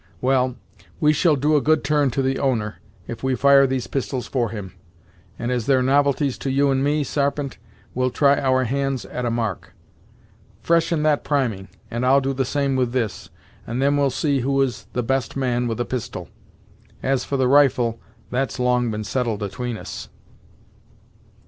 Well, 0.19 0.55
we 0.99 1.13
shall 1.13 1.35
do 1.35 1.55
a 1.55 1.61
good 1.61 1.83
turn 1.83 2.09
to 2.09 2.23
the 2.23 2.39
owner 2.39 2.77
if 3.05 3.21
we 3.21 3.35
fire 3.35 3.67
these 3.67 3.85
pistols 3.85 4.25
for 4.25 4.49
him, 4.49 4.73
and 5.37 5.51
as 5.51 5.67
they're 5.67 5.83
novelties 5.83 6.39
to 6.39 6.49
you 6.49 6.71
and 6.71 6.83
me, 6.83 7.03
Sarpent, 7.03 7.59
we'll 7.93 8.09
try 8.09 8.39
our 8.39 8.63
hands 8.63 9.05
at 9.05 9.25
a 9.27 9.29
mark. 9.29 9.75
Freshen 10.59 11.03
that 11.03 11.23
priming, 11.23 11.67
and 11.91 12.03
I'll 12.03 12.19
do 12.19 12.33
the 12.33 12.45
same 12.45 12.75
with 12.75 12.93
this, 12.93 13.29
and 13.67 13.79
then 13.79 13.95
we'll 13.95 14.09
see 14.09 14.39
who 14.39 14.59
is 14.63 14.87
the 14.93 15.03
best 15.03 15.37
man 15.37 15.67
with 15.67 15.79
a 15.79 15.85
pistol; 15.85 16.29
as 17.03 17.23
for 17.23 17.37
the 17.37 17.47
rifle, 17.47 17.99
that's 18.31 18.57
long 18.57 18.89
been 18.89 19.03
settled 19.03 19.43
atween 19.43 19.77
us." 19.77 20.09